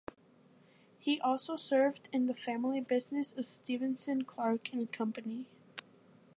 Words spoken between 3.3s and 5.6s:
of Stephenson Clarke and Company.